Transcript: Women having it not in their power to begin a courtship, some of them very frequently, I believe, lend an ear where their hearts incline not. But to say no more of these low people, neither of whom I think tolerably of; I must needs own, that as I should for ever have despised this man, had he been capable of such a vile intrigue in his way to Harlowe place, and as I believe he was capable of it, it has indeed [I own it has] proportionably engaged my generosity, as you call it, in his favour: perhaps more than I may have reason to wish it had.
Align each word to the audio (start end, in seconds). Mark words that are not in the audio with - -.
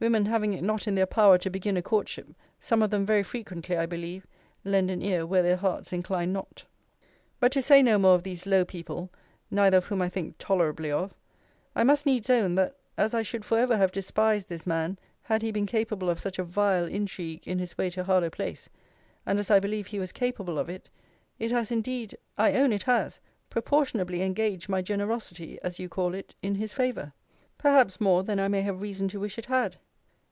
Women 0.00 0.26
having 0.26 0.52
it 0.52 0.62
not 0.62 0.86
in 0.86 0.94
their 0.94 1.06
power 1.06 1.38
to 1.38 1.50
begin 1.50 1.76
a 1.76 1.82
courtship, 1.82 2.28
some 2.60 2.82
of 2.84 2.90
them 2.92 3.04
very 3.04 3.24
frequently, 3.24 3.76
I 3.76 3.84
believe, 3.84 4.28
lend 4.64 4.92
an 4.92 5.02
ear 5.02 5.26
where 5.26 5.42
their 5.42 5.56
hearts 5.56 5.92
incline 5.92 6.32
not. 6.32 6.66
But 7.40 7.50
to 7.50 7.60
say 7.62 7.82
no 7.82 7.98
more 7.98 8.14
of 8.14 8.22
these 8.22 8.46
low 8.46 8.64
people, 8.64 9.10
neither 9.50 9.78
of 9.78 9.86
whom 9.86 10.00
I 10.00 10.08
think 10.08 10.36
tolerably 10.38 10.92
of; 10.92 11.14
I 11.74 11.82
must 11.82 12.06
needs 12.06 12.30
own, 12.30 12.54
that 12.54 12.76
as 12.96 13.12
I 13.12 13.22
should 13.22 13.44
for 13.44 13.58
ever 13.58 13.76
have 13.76 13.90
despised 13.90 14.48
this 14.48 14.68
man, 14.68 15.00
had 15.22 15.42
he 15.42 15.50
been 15.50 15.66
capable 15.66 16.08
of 16.08 16.20
such 16.20 16.38
a 16.38 16.44
vile 16.44 16.84
intrigue 16.86 17.48
in 17.48 17.58
his 17.58 17.76
way 17.76 17.90
to 17.90 18.04
Harlowe 18.04 18.30
place, 18.30 18.68
and 19.26 19.40
as 19.40 19.50
I 19.50 19.58
believe 19.58 19.88
he 19.88 19.98
was 19.98 20.12
capable 20.12 20.60
of 20.60 20.68
it, 20.68 20.88
it 21.40 21.50
has 21.50 21.72
indeed 21.72 22.16
[I 22.36 22.52
own 22.52 22.72
it 22.72 22.84
has] 22.84 23.18
proportionably 23.50 24.22
engaged 24.22 24.68
my 24.68 24.80
generosity, 24.80 25.58
as 25.62 25.80
you 25.80 25.88
call 25.88 26.14
it, 26.14 26.36
in 26.40 26.54
his 26.54 26.72
favour: 26.72 27.14
perhaps 27.58 28.00
more 28.00 28.22
than 28.22 28.38
I 28.38 28.46
may 28.46 28.62
have 28.62 28.80
reason 28.80 29.08
to 29.08 29.18
wish 29.18 29.36
it 29.38 29.46
had. 29.46 29.76